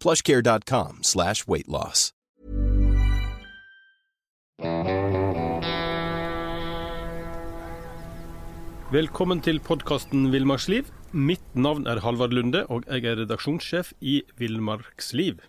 [0.00, 2.12] plushcare.com slash weightloss.
[8.88, 10.86] Velkommen til podkasten Villmarksliv.
[11.12, 15.42] Mitt navn er Halvard Lunde, og jeg er redaksjonssjef i Villmarksliv.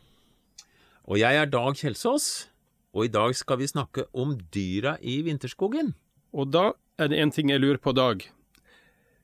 [1.08, 2.50] Og jeg er Dag Kjelsås,
[2.92, 5.94] og i dag skal vi snakke om dyra i vinterskogen.
[6.36, 8.28] Og da er det en ting jeg lurer på, Dag.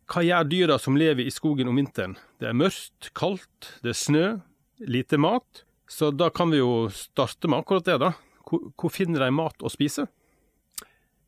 [0.08, 2.16] Hva gjør dyra som lever i skogen om vinteren?
[2.40, 4.26] Det er mørkt, kaldt, det er snø,
[4.80, 5.64] lite mat.
[5.88, 8.14] Så da kan vi jo starte med akkurat det, da.
[8.46, 10.08] Hvor, hvor finner de mat å spise?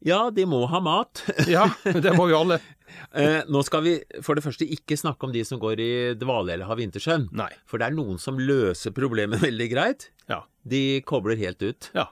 [0.05, 1.23] Ja, de må ha mat.
[1.49, 2.61] Ja, det må jo alle.
[3.11, 3.91] Eh, nå skal vi
[4.23, 7.25] for det første ikke snakke om de som går i dvale eller har vintersøvn.
[7.35, 7.49] Nei.
[7.67, 10.05] For det er noen som løser problemet veldig greit.
[10.31, 10.37] Ja.
[10.63, 11.89] De kobler helt ut.
[11.97, 12.05] Ja.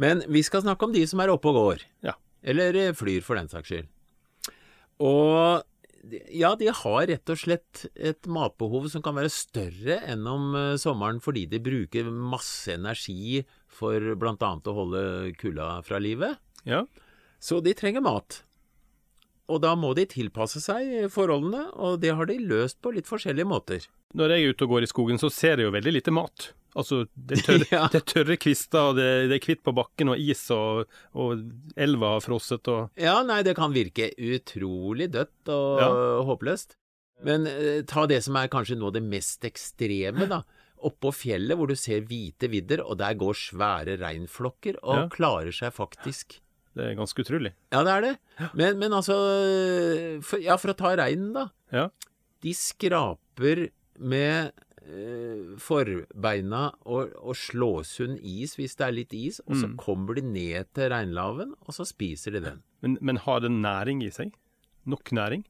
[0.00, 1.84] Men vi skal snakke om de som er oppe og går.
[2.08, 2.16] Ja.
[2.40, 3.90] Eller eh, flyr, for den saks skyld.
[5.04, 5.60] Og
[6.30, 10.76] ja, de har rett og slett et matbehov som kan være større enn om eh,
[10.80, 14.34] sommeren, fordi de bruker masse energi for bl.a.
[14.38, 15.02] å holde
[15.40, 16.40] kulda fra livet.
[16.68, 16.86] ja.
[17.38, 18.40] Så de trenger mat.
[19.48, 23.46] Og da må de tilpasse seg forholdene, og det har de løst på litt forskjellige
[23.46, 23.86] måter.
[24.18, 26.50] Når jeg er ute og går i skogen, så ser jeg jo veldig lite mat.
[26.76, 27.86] Altså, det er tørre, Ja.
[27.88, 30.84] det er tørre kvister, det, det er hvitt på bakken, og is, og,
[31.14, 31.40] og
[31.76, 35.88] elva har frosset, og Ja, nei, det kan virke utrolig dødt og Ja.
[36.28, 36.76] håpløst.
[37.24, 40.42] Men eh, ta det som er kanskje noe av det mest ekstreme, da.
[40.86, 45.08] Oppå fjellet hvor du ser hvite vidder, og der går svære reinflokker og Ja.
[45.10, 46.38] klarer seg faktisk.
[46.78, 47.50] det er ganske utrolig.
[47.72, 48.12] Ja, det er det.
[48.54, 49.16] Men, men altså
[50.22, 51.48] for, Ja, for å ta reinen, da.
[51.74, 51.88] Ja.
[52.44, 54.52] De skraper med
[55.60, 57.36] forbeina og, og
[57.98, 59.76] hun is hvis det er litt is, og så Mm.
[59.76, 62.62] kommer de ned til reinlaven, og så spiser de den.
[62.82, 64.32] Men, men har den næring i seg?
[64.86, 65.44] Nok næring?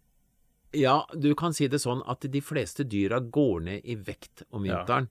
[0.74, 4.64] Ja, du kan si det sånn at de fleste dyra går ned i vekt om
[4.66, 4.84] Ja.
[4.84, 5.08] vinteren.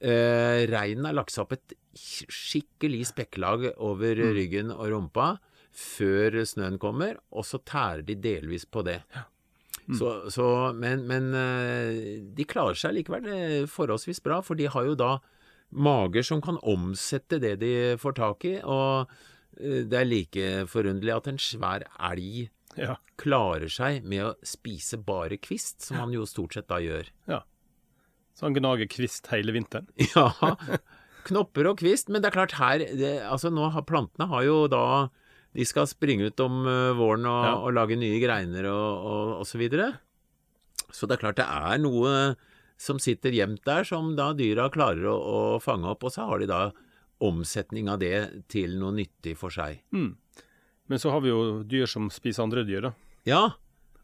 [0.00, 4.32] Eh, reinen har lagt seg opp et skikkelig spekklag over Mm.
[4.34, 5.38] ryggen og rumpa
[5.72, 9.02] før snøen kommer, og så tærer de delvis på det.
[9.14, 9.24] Mm.
[9.98, 10.46] Så, så,
[10.76, 15.18] men men eh, de klarer seg likevel eh, forholdsvis bra, for de har jo da
[15.70, 19.10] mager som kan omsette det de får tak i, og
[19.60, 22.96] eh, det er like forunderlig at en svær elg Ja.
[23.18, 27.10] klarer seg med å spise bare kvist, som han jo stort sett da gjør.
[27.26, 27.40] ja.
[28.38, 29.88] Så han gnager kvist hele vinteren?
[30.14, 30.30] Ja,
[31.28, 34.62] knopper og kvist, men det er klart her det, Altså nå har plantene har jo
[34.70, 34.84] da
[35.56, 37.54] De skal springe ut om eh, våren og, Ja.
[37.58, 39.88] og lage nye greiner og, og, og så videre.
[40.94, 42.12] Så det er klart det er noe
[42.80, 45.16] som sitter gjemt der, som da dyra klarer å,
[45.56, 46.60] å fange opp, og så har de da
[47.20, 49.82] omsetning av det til noe nyttig for seg.
[49.92, 50.14] Mm.
[50.88, 52.92] Men så har vi jo dyr som spiser andre dyr, da.
[53.28, 53.42] Ja,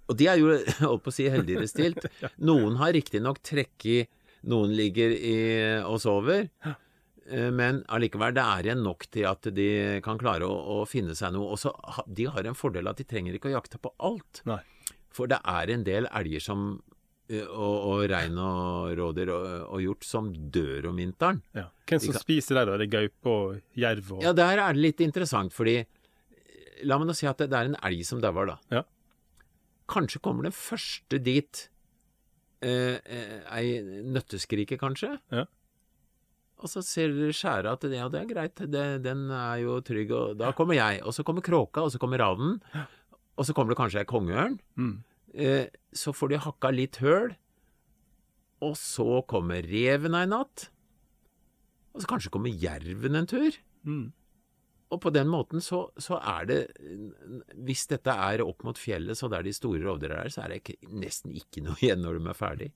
[0.07, 0.53] og de er jo,
[0.85, 2.05] holdt på å si, heldigere stilt.
[2.51, 3.99] Noen har riktignok trekk i
[4.47, 5.33] Noen ligger i,
[5.89, 6.77] og sover, eh,
[7.51, 9.69] men allikevel, det er igjen nok til at de
[10.05, 11.53] kan klare å, å finne seg noe.
[11.57, 11.73] Også,
[12.07, 14.43] de har en fordel at de trenger ikke å jakte på alt.
[14.47, 14.61] Nei.
[15.17, 16.67] For det er en del elger som
[17.31, 21.41] eh, og, og rein og rådyr og, og hjort som dør om vinteren.
[21.57, 21.69] Ja.
[21.89, 22.77] Hvem som kan- spiser der, da?
[22.83, 25.81] Det er gaupe og jerv og Ja, der er det litt interessant, fordi
[26.85, 28.59] La meg nå si at det det er en elg som dauer, da.
[28.69, 28.83] Ja.
[29.89, 31.63] Kanskje kommer den første dit
[32.61, 35.15] eh, eh, ei nøtteskrike, kanskje.
[35.33, 35.47] Ja.
[36.57, 39.81] Og så ser dere skjæret at det, ja, det er greit, det, den er jo
[39.85, 41.03] trygg, og da kommer jeg.
[41.05, 42.63] Og så kommer kråka, og så kommer ravnen.
[43.37, 44.61] Og så kommer det kanskje ei kongeørn.
[44.81, 44.97] mm.
[45.37, 47.35] Eh, så får de hakka litt høl.
[48.65, 50.71] Og så kommer reven ei natt.
[51.93, 53.59] Og så kanskje kommer jerven en tur.
[53.85, 54.07] Mm.
[54.95, 56.59] Og på den måten så, så er det
[57.67, 60.61] Hvis dette er opp mot fjellet, så der de store rovdyra er, så er det
[60.63, 62.71] ikke, nesten ikke noe igjen når de er ferdig.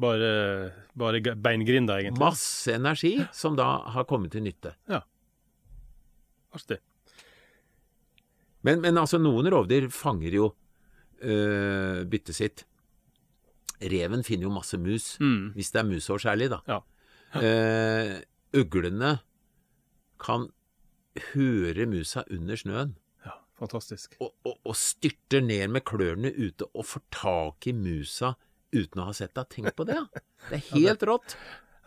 [0.00, 2.18] Bare, bare beingrinda, egentlig.
[2.22, 4.74] Masse energi som da har kommet til nytte.
[4.88, 5.02] Ja.
[6.56, 6.78] artig.
[8.62, 10.48] Men, men altså, noen rovdyr fanger jo
[11.22, 12.64] øh, byttet sitt.
[13.82, 15.52] Reven finner jo masse mus, Mm.
[15.56, 16.60] hvis det er musår særlig, da.
[16.70, 16.80] Ja.
[17.34, 18.20] Uh,
[18.60, 19.14] uglene
[20.20, 20.44] kan
[21.32, 22.92] høre musa under snøen.
[23.24, 24.14] Ja, fantastisk.
[24.20, 28.34] og, og, og styrter ned med klørne ute og får tak i musa
[28.72, 29.48] uten å ha sett henne.
[29.52, 30.22] Tenk på det, ja.
[30.50, 31.36] Det er helt rått.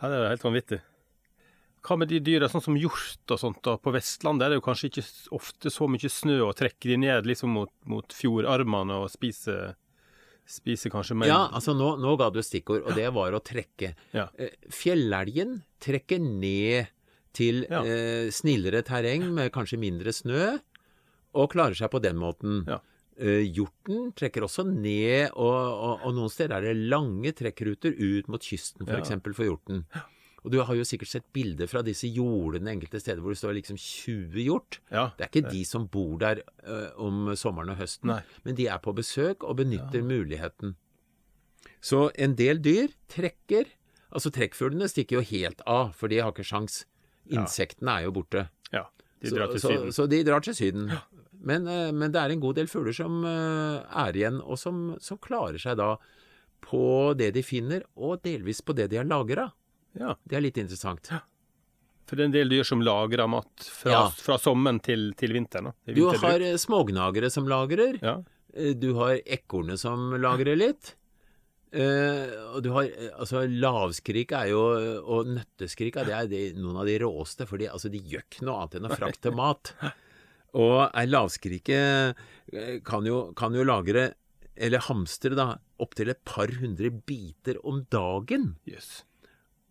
[0.00, 0.80] Ja, det er helt vanvittig.
[1.86, 3.76] Hva med de dyra sånn som hjort og sånt da?
[3.78, 5.04] På Vestlandet er det jo kanskje ikke
[5.36, 9.76] ofte så mye snø, og trekker de ned liksom mot, mot fjordarmene og spiser,
[10.50, 13.42] spiser kanskje mer Ja, altså nå, nå ga du et stikkord, og det var å
[13.42, 13.92] trekke.
[14.16, 14.26] Ja.
[14.34, 16.90] Eh, Fjellelgen trekker ned
[17.36, 17.84] til Ja.
[17.86, 20.56] eh, snillere terreng med kanskje mindre snø,
[21.36, 22.62] og klarer seg på den måten.
[22.66, 22.80] Ja.
[23.18, 28.28] Eh, hjorten trekker også ned, og, og, og noen steder er det lange trekkruter ut
[28.28, 29.00] mot kysten, for Ja.
[29.00, 29.86] eksempel for hjorten.
[30.44, 33.56] Og du har jo sikkert sett bilder fra disse jordene enkelte steder hvor det står
[33.56, 34.78] liksom 20 hjort.
[34.92, 38.20] Ja, Det er ikke de som bor der uh, om sommeren og høsten, Nei.
[38.44, 40.76] men de er på besøk og benytter muligheten.
[41.82, 43.72] Så en del dyr trekker
[44.16, 46.84] Altså trekkfuglene stikker jo helt av, for de har ikke sjans.
[47.28, 48.46] Insektene er jo borte.
[48.72, 48.84] ja.
[49.20, 49.92] De drar til så, Syden.
[49.92, 50.90] så de drar til Syden.
[51.46, 51.62] Men,
[51.94, 55.76] men det er en god del fugler som er igjen, og som, som klarer seg
[55.78, 55.92] da
[56.66, 59.44] på det de finner, og delvis på det de har lagra.
[59.96, 61.06] Ja, Det er litt interessant.
[62.06, 64.02] for det er en del dyr som lagrer mat fra, Ja.
[64.10, 65.72] fra sommeren til, til vinteren.
[65.86, 67.98] Du har ø, smågnagere som lagrer.
[68.02, 68.18] ja.
[68.54, 70.94] Eh, Du har ekornet som lagrer litt.
[71.76, 74.60] Uh, og du har eh, altså Lavskrik er jo
[75.02, 78.46] og nøtteskrik er, det er de, noen av de råeste, for altså, de gjør ikke
[78.46, 79.72] noe annet enn å frakte mat.
[80.56, 84.12] Og ei lavskrike eh, kan jo, kan jo lagre,
[84.56, 88.54] eller hamstre, da, opptil et par hundre biter om dagen.
[88.68, 89.04] Yes.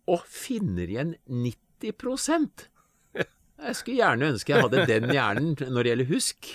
[0.06, 2.68] Og finner igjen 90%
[3.16, 6.52] Jeg skulle gjerne ønske jeg hadde den hjernen når det gjelder husk.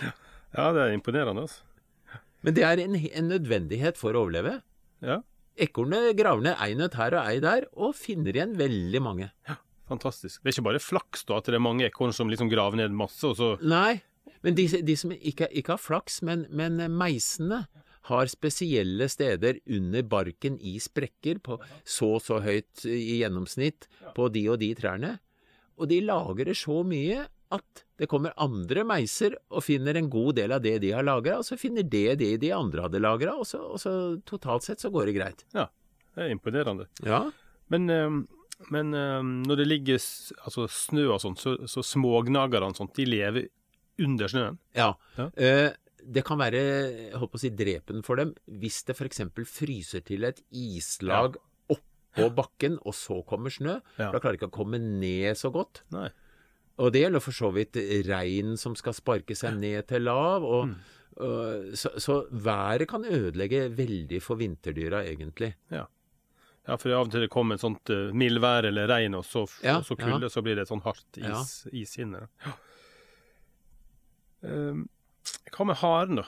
[0.54, 2.22] Ja, det er imponerende, altså.
[2.46, 4.60] Men det er en, en nødvendighet for å overleve.
[5.04, 5.20] Ja,
[5.62, 9.28] Ekornet graver ned ei nøtt her og ei der, og finner igjen veldig mange.
[9.50, 9.58] Ja,
[9.92, 10.40] fantastisk.
[10.42, 12.96] Det er ikke bare flaks da, at det er mange ekorn som liksom graver ned
[12.96, 14.00] masse, og så Nei,
[14.44, 17.66] men de, de som ikke, ikke har flaks, men, men meisene
[18.10, 23.86] har spesielle steder under barken i sprekker på så og så høyt i gjennomsnitt
[24.18, 25.20] på de og de trærne.
[25.78, 30.54] Og de lagrer så mye at det kommer andre meiser og finner en god del
[30.56, 33.46] av det de har lagra, og så finner det det de andre hadde lagra, og,
[33.46, 33.94] så- og så
[34.26, 35.46] totalt sett så går det greit.
[35.54, 35.68] Ja,
[36.16, 36.88] det er imponerende.
[37.06, 37.26] Ja,
[37.70, 38.10] Men, eh,
[38.72, 39.96] men eh, når det ligger
[40.46, 43.48] altså, snø og sånt, så, så smågnagerne sånt, de lever
[44.04, 44.58] under snøen.
[44.78, 44.94] Ja.
[45.18, 45.30] Ja.
[45.36, 45.70] Eh,
[46.02, 49.22] det kan være jeg håper å si, drepen for dem hvis det f.eks.
[49.46, 51.36] fryser til et islag
[51.70, 53.78] oppå bakken, og så kommer snø.
[54.00, 54.10] Ja.
[54.12, 55.84] Da klarer de ikke å komme ned så godt.
[55.94, 56.10] Nei.
[56.82, 57.78] Og det gjelder for så vidt
[58.10, 60.44] rein som skal sparke seg ned til lav.
[60.44, 61.74] Og, Mm.
[61.76, 65.52] så, så været kan ødelegge veldig for vinterdyra, egentlig.
[65.70, 65.84] Ja.
[66.68, 69.44] Ja, for av og til det kommer et sånt uh, mildvær eller regn, og så,
[69.66, 71.42] Ja, og så kulde, så blir det et sånn hardt Ja.
[71.42, 72.28] is, ishinne.
[72.46, 72.54] Ja.
[74.44, 74.86] Um,
[75.56, 76.26] hva med haren, da?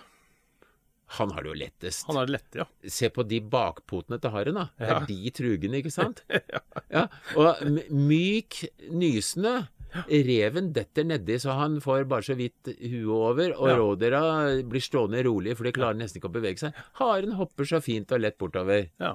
[1.20, 2.06] Han har det jo lettest.
[2.08, 2.66] Han har det lett, ja.
[2.90, 4.68] Se på de bakpotene til haren, da.
[4.80, 5.06] Det er Ja.
[5.06, 6.24] de trugene, ikke sant?
[6.94, 7.08] ja.
[7.38, 7.62] Og
[7.92, 9.68] myk, nysnø.
[10.10, 13.76] Reven detter nedi så han får bare så vidt huet over, og Ja.
[13.78, 14.22] rådyra
[14.66, 16.74] blir stående rolig, for de klarer nesten ikke å bevege seg.
[16.98, 18.90] Haren hopper så fint og lett bortover.
[19.00, 19.14] Ja.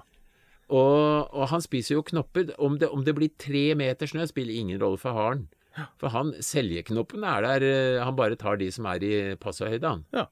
[0.70, 2.52] Og, og han spiser jo knopper.
[2.62, 5.49] Om det, om det blir tre meter snø, spiller ingen rolle for haren.
[6.00, 9.94] For han, seljeknoppen er der, eh, han bare tar de som er i passe høyde,
[9.94, 10.28] han.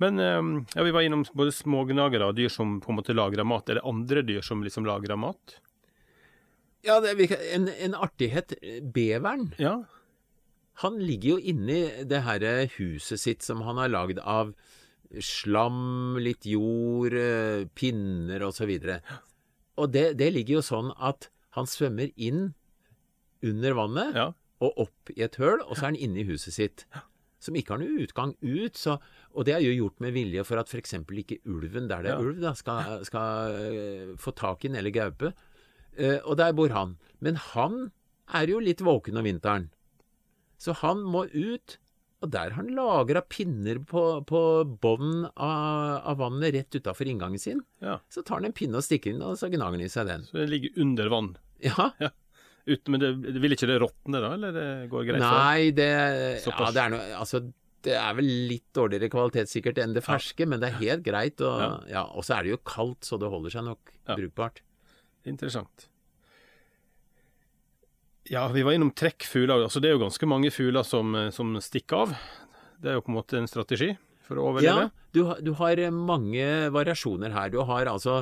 [0.00, 3.44] Men um, ja, vi var innom både smågnagere og dyr som på en måte lagrer
[3.44, 3.68] mat.
[3.68, 5.58] Er det andre dyr som liksom lagrer mat?
[6.86, 8.54] Ja, det, er en, en artighet.
[8.94, 9.50] Beveren.
[9.60, 9.82] Ja.
[10.80, 12.46] Han ligger jo inni det her
[12.78, 14.54] huset sitt som han har lagd av
[15.20, 18.70] slam, litt jord, pinner pinner og så.
[19.76, 22.54] Og det, det ligger jo sånn at han svømmer inn
[23.46, 24.26] under vannet ja.
[24.64, 26.86] og opp i et høl, og så er han inne i huset sitt.
[27.40, 28.76] Som ikke har noe utgang ut.
[28.76, 28.98] Så,
[29.32, 30.98] og det er jo gjort med vilje for at f.eks.
[31.00, 34.92] ikke ulven, der det er ulv, da, skal, skal uh, få tak i den eller
[34.92, 35.32] gaupe.
[35.96, 36.98] Uh, og der bor han.
[37.24, 37.86] Men han
[38.36, 39.70] er jo litt våken om vinteren.
[40.60, 41.78] Så han må ut,
[42.20, 44.40] og der har han lagra pinner på, på
[44.82, 47.64] bånn av, av vannet rett utafor inngangen sin.
[47.80, 47.96] ja.
[48.12, 50.28] Så tar han en pinne og stikker inn, og så gnager han i seg den.
[50.28, 51.38] Så det ligger under vann.
[51.60, 51.90] Ja.
[52.00, 52.08] Ja,
[52.70, 54.30] Uten, men det, vil ikke det råtne, da?
[54.36, 55.24] Eller det går greit?
[55.24, 55.88] Nei, det,
[56.46, 57.40] ja, det er noe Altså,
[57.82, 61.40] det er vel litt dårligere kvalitet sikkert enn det ferske, men det er helt greit.
[61.40, 61.70] Og, Ja.
[61.88, 62.02] ja.
[62.14, 64.16] og så er det jo kaldt, så det holder seg nok Ja.
[64.18, 64.60] brukbart.
[65.28, 65.88] Interessant.
[68.30, 69.64] Ja, vi var innom trekkfugler.
[69.64, 72.12] Altså, det er jo ganske mange fugler som, som stikker av.
[72.80, 73.90] Det er jo på en måte en strategi
[74.28, 74.84] for å overleve.
[74.86, 77.50] Ja, du, du har mange variasjoner her.
[77.50, 78.20] Du har altså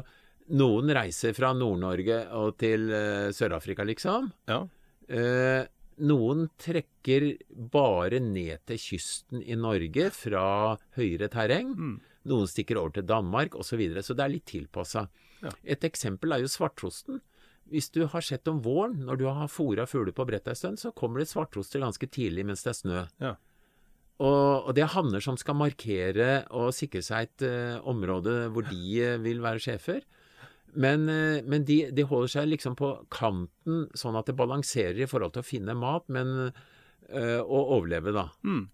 [0.57, 4.31] Noen reiser fra Nord-Norge og til uh, Sør-Afrika, liksom.
[4.49, 4.63] Ja.
[5.09, 5.65] Uh,
[5.99, 7.33] noen trekker
[7.73, 11.73] bare ned til kysten i Norge fra høyere terreng.
[11.75, 11.97] Mm.
[12.31, 13.73] Noen stikker over til Danmark osv.
[13.73, 15.09] Så, videre, så det er litt tilpassa.
[15.43, 15.53] Ja.
[15.77, 17.21] Et eksempel er jo svarttrosten.
[17.69, 20.81] Hvis du har sett om våren, når du har fôra fugler på brettet en stund,
[20.81, 23.03] så kommer det svarttroster ganske tidlig mens det er snø.
[23.21, 23.35] Ja.
[24.19, 28.67] Og, og det er hanner som skal markere og sikre seg et uh, område hvor
[28.67, 30.01] de uh, vil være sjefer.
[30.73, 35.09] Men, eh, men de, de holder seg liksom på kanten, sånn at det balanserer i
[35.09, 38.29] forhold til å finne mat, men øh, å overleve, da.
[38.45, 38.67] Mm.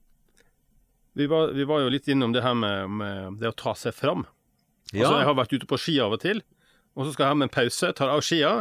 [1.15, 3.95] Vi, var, vi var jo litt innom det her med, med det å ta seg
[3.95, 4.27] fram.
[4.91, 6.43] Altså, jeg har vært ute på ski av og til,
[6.95, 8.53] og så skal jeg ha med en pause, tar av skia,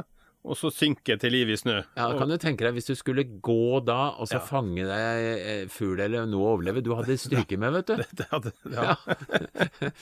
[0.44, 1.78] og så synke til liv i snø.
[1.96, 4.44] Ja, kan du tenke deg hvis du skulle gå da, og så Ja.
[4.44, 6.84] fange deg eh, fugl eller noe å overleve.
[6.84, 8.04] Du hadde stryket med, vet du.
[8.20, 8.98] det hadde, ja.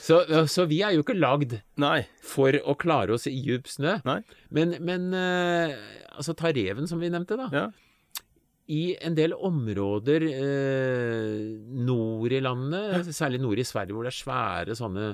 [0.00, 2.06] Så, så vi er jo ikke lagd Nei.
[2.24, 3.98] for å klare oss i djup snø.
[4.08, 4.20] Nei.
[4.56, 5.74] Men, men eh,
[6.16, 7.48] altså ta reven som vi nevnte, da.
[7.52, 7.66] Ja.
[8.72, 11.42] I en del områder eh,
[11.86, 15.10] nord i landet, særlig nord i Sverige, hvor det er svære sånne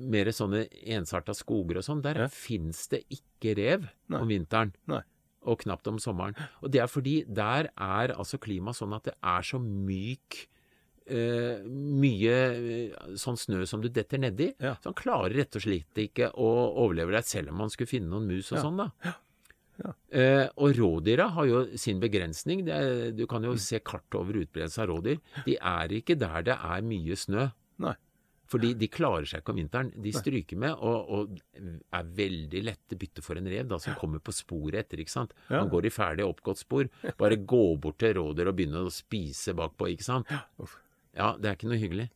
[0.00, 2.26] mer sånne ensarta skoger og sånn, der Ja.
[2.28, 4.20] fins det ikke rev Nei.
[4.20, 4.72] om vinteren.
[4.86, 5.02] Nei.
[5.46, 6.34] Og knapt om sommeren.
[6.62, 10.48] Og det er fordi der er altså klimaet sånn at det er så myk
[11.08, 12.32] eh, mye
[12.90, 14.48] eh, sånn snø som du detter nedi.
[14.58, 14.74] Ja.
[14.82, 16.48] Så han klarer rett og slett ikke å
[16.82, 18.62] overleve deg selv om han skulle finne noen mus og Ja.
[18.64, 18.90] sånn, da.
[19.84, 19.92] Ja.
[20.10, 22.64] Eh, og rådyra har jo sin begrensning.
[22.64, 23.58] Det er, du kan jo Mm.
[23.60, 25.20] se kart over utbredelse av rådyr.
[25.44, 27.52] De er ikke der det er mye snø.
[27.78, 27.94] Nei.
[28.50, 29.92] Fordi de klarer seg ikke om vinteren.
[30.02, 31.38] De stryker med, og, og
[31.98, 35.34] er veldig lette bytte for en rev, da, som kommer på sporet etter, ikke sant.
[35.50, 36.90] Han går i ferdig oppgått spor.
[37.18, 40.30] Bare gå bort til rådyr og begynne å spise bakpå, ikke sant.
[41.16, 42.10] Ja, det er ikke noe hyggelig.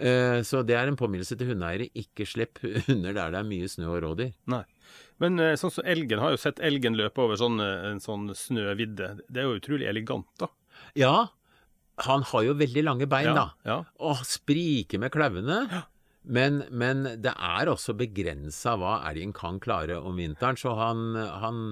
[0.00, 1.90] Eh, så det er en påminnelse til hundeeiere.
[1.98, 4.32] Ikke slipp hunder der det er mye snø og rådyr.
[4.52, 4.62] Nei.
[5.20, 8.30] Men eh, sånn som elgen, har jo sett elgen løpe over sånn, eh, en sånn
[8.36, 9.12] snøvidde.
[9.28, 10.48] Det er jo utrolig elegant, da.
[10.96, 11.14] Ja,
[12.06, 13.46] han har jo veldig lange bein, Ja, da.
[13.68, 13.78] ja.
[14.10, 15.62] Og spriker med klauene.
[16.24, 21.62] Men, men det er også begrensa hva elgen kan klare om vinteren, så han, han,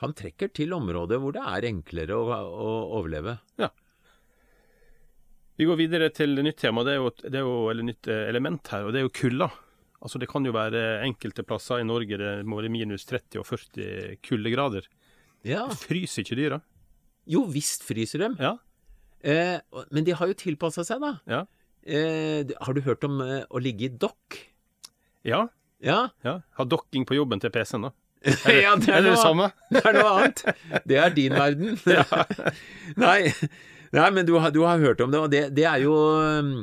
[0.00, 2.70] han trekker til områder hvor det er enklere å, å
[3.00, 3.36] overleve.
[5.56, 8.26] Vi går videre til nytt tema, det er jo, det er jo eller nytt eh,
[8.28, 9.48] element her, og det er jo kulda.
[10.04, 13.46] Altså Det kan jo være enkelte plasser i Norge det må være minus 30 og
[13.48, 14.84] 40 kuldegrader.
[15.48, 15.64] Ja.
[15.80, 16.58] Fryser ikke dyra?
[17.26, 18.56] Jo visst fryser dem, Ja.
[19.26, 21.12] Eh, men de har jo tilpassa seg, da.
[21.30, 21.44] Ja.
[21.86, 24.40] Eh, har du hørt om eh, å ligge i dokk?
[25.26, 25.46] Ja.
[25.82, 26.08] Ja.
[26.26, 26.40] ja.
[26.58, 27.94] Ha dokking på jobben til PC-en, da.
[28.50, 29.50] ja, det Er det det samme?
[29.70, 30.42] Det er noe annet.
[30.88, 31.76] Det er din verden.
[33.04, 33.30] nei,
[33.94, 36.54] nei, men du har, du har hørt om det, og det, det er jo um,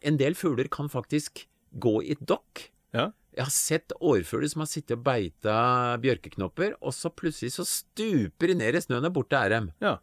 [0.00, 2.70] En del fugler kan faktisk gå i dokk.
[2.96, 3.10] Ja.
[3.36, 5.56] Jeg har sett årfugler som har sittet og beita
[6.02, 9.68] bjørkeknopper, og så plutselig så stuper de ned i snøen og borte er dem.
[9.82, 9.98] Ja.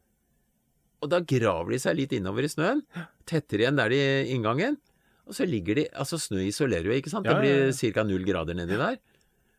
[1.01, 2.81] Og da graver de seg litt innover i snøen,
[3.29, 3.99] tetter igjen der de
[4.33, 4.79] inngangen,
[5.27, 7.27] og så ligger de Altså, snø isolerer jo, ikke sant?
[7.27, 8.03] Det blir ca.
[8.07, 8.97] null grader nedi der.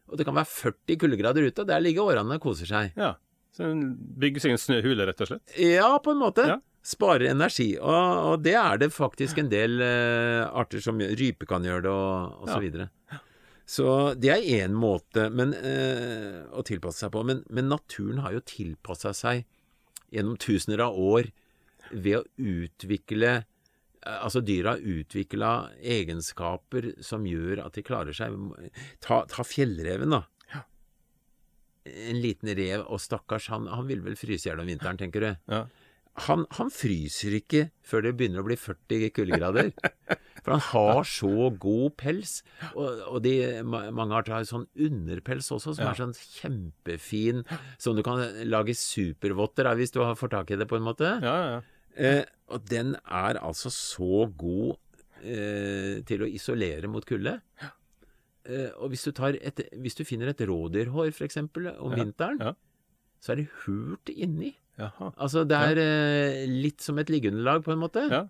[0.09, 2.93] Og det kan være 40 kuldegrader ute, og der ligger årene og koser seg.
[2.97, 3.15] ja.
[3.59, 3.81] Så hun
[4.21, 5.55] bygger seg en snøhule, rett og slett.
[5.59, 6.45] Ja, på en måte.
[6.47, 6.57] Ja.
[6.85, 7.73] Sparer energi.
[7.81, 11.01] Og, og det er det faktisk en del uh, arter som.
[11.01, 12.63] Rype kan gjøre det, og, og så Ja.
[12.63, 12.87] videre.
[13.69, 17.25] Så det er én måte men, uh, å tilpasse seg på.
[17.27, 19.43] Men, men naturen har jo tilpassa seg
[20.15, 21.31] gjennom tusener av år
[21.93, 23.45] ved å utvikle eh,
[24.09, 28.37] Altså, dyra har utvikla egenskaper som gjør at de klarer seg.
[29.05, 30.23] Ta, ta fjellreven, da.
[31.89, 35.25] En liten rev, og stakkars, han, han vil vel fryse i hjel om vinteren, tenker
[35.25, 35.29] du.
[35.51, 35.61] Ja.
[36.27, 39.71] Han, han fryser ikke før det begynner å bli 40 kuldegrader.
[40.43, 42.33] For han har så god pels.
[42.73, 43.33] Og, og de,
[43.65, 45.93] mange arter har sånn underpels også, som Ja.
[45.93, 47.45] er sånn kjempefin,
[47.81, 50.87] som du kan lage supervotter av hvis du har får tak i det, på en
[50.87, 51.15] måte.
[51.25, 51.63] Ja, ja, ja.
[51.99, 54.77] Eh, og den er altså så god
[55.23, 57.41] eh, til å isolere mot kulde.
[58.49, 62.55] Eh, og hvis du, tar et, hvis du finner et rådyrhår, for eksempel, om vinteren,
[63.21, 64.55] så er det hult inni.
[64.79, 65.13] Jaha.
[65.17, 68.05] Altså, det er eh, litt som et liggeunderlag, på en måte.
[68.13, 68.27] Ja.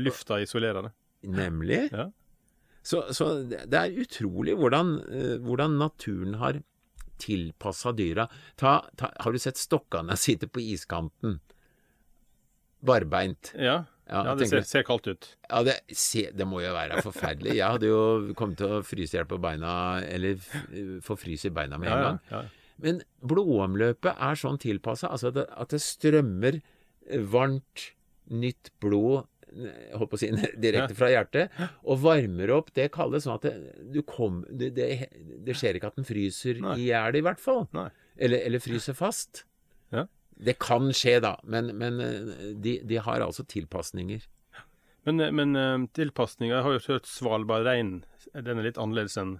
[0.00, 0.94] Lufta isolerer det.
[1.30, 1.84] Nemlig.
[1.92, 2.08] Ja.
[2.82, 6.60] Så, så det er utrolig hvordan, eh, hvordan naturen har
[7.20, 8.26] tilpassa dyra.
[8.58, 11.38] Ta, ta, har du sett stokkene sitte på iskanten?
[12.80, 13.54] Barbeint.
[13.58, 15.26] Ja, Ja, ja det ser, ser kaldt ut.
[15.46, 17.52] Ja, det, se, det må jo være forferdelig.
[17.60, 18.00] Jeg hadde jo
[18.38, 20.40] kommet til å fryse i hjel på beina, eller
[21.06, 22.48] få frys i beina med en ja, gang.
[22.80, 26.60] Men blodomløpet er sånn tilpassa altså at, at det strømmer
[27.32, 27.90] varmt,
[28.30, 29.26] nytt blod
[29.98, 30.30] holdt på å si,
[30.64, 32.72] direkte fra hjertet, og varmer opp.
[32.76, 33.54] Det kalles sånn at det,
[33.94, 34.88] du kom, det, det,
[35.46, 37.66] det skjer ikke at den fryser i hjel, i hvert fall.
[38.20, 39.44] Eller, eller fryser fast.
[39.94, 40.06] Ja.
[40.40, 42.00] Det kan skje, da, men, men
[42.62, 44.24] de, de har altså tilpasninger.
[45.08, 47.92] Men, men tilpasninger Jeg har jo hørt Svalbard rein.
[48.36, 49.38] Den er litt annerledes enn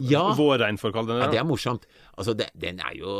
[0.00, 0.28] Ja.
[0.38, 1.32] Vårrein, for å kalle den Ja, det.
[1.38, 1.86] det er morsomt.
[2.16, 3.16] Altså, det, den er jo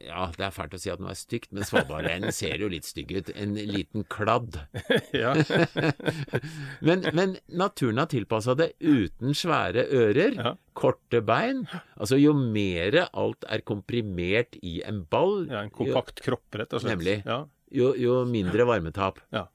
[0.00, 2.86] Ja, det er fælt å si at den er stygt, men svalbardreinen ser jo litt
[2.88, 3.32] stygg ut.
[3.36, 4.56] En liten kladd.
[6.80, 10.54] Men, men naturen har tilpassa det uten svære ører, Ja.
[10.72, 11.66] korte bein.
[12.00, 16.80] Altså jo mer alt er komprimert i en ball, ja, en kompakt kropp, rett og
[16.84, 16.96] slett.
[16.96, 17.18] Nemlig.
[17.26, 17.42] Ja.
[17.70, 19.20] jo, jo mindre varmetap.
[19.34, 19.46] Ja.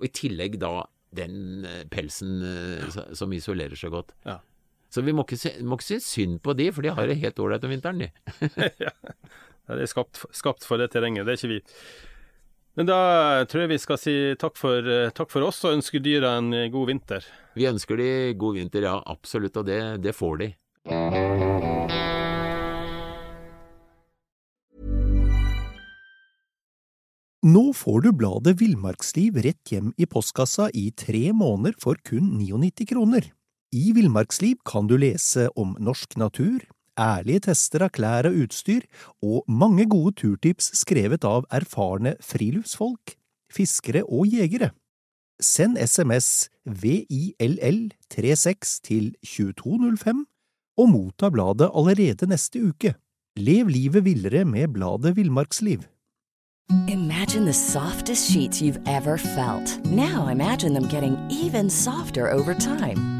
[0.00, 4.14] Og i tillegg da den eh, pelsen eh, som isolerer så godt.
[4.24, 4.38] Ja.
[4.90, 7.20] Så vi må ikke, se, må ikke si synd på de, for de har det
[7.22, 8.10] helt ålreit om vinteren, de.
[9.70, 11.60] Ja, Det er skapt, skapt for det terrenget, det er ikke vi.
[12.78, 12.98] Men da
[13.50, 16.90] tror jeg vi skal si takk for, takk for oss og ønske dyra en god
[16.90, 17.26] vinter.
[17.54, 20.50] Vi ønsker de god vinter, ja absolutt, og det, det får de.
[27.40, 32.90] Nå får du bladet Villmarksliv rett hjem i postkassa i tre måneder for kun 99
[32.90, 33.30] kroner.
[33.70, 36.58] I Villmarksliv kan du lese om norsk natur,
[36.98, 38.82] ærlige tester av klær og utstyr,
[39.22, 43.14] og mange gode turtips skrevet av erfarne friluftsfolk,
[43.54, 44.74] fiskere og jegere.
[45.40, 50.26] Send SMS VILL36 til 2205
[50.80, 52.94] og motta bladet allerede neste uke.
[53.38, 55.80] Lev livet villere med bladet Villmarksliv.
[56.88, 59.80] Imagine the softest sheets you've ever felt.
[59.86, 63.19] Now imagine them getting even softer over time.